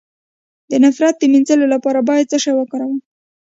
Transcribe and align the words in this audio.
د 0.69 0.71
نفرت 0.83 1.15
د 1.19 1.23
مینځلو 1.33 1.65
لپاره 1.73 1.99
باید 2.09 2.29
څه 2.31 2.37
شی 2.43 2.51
وکاروم؟ 2.55 2.99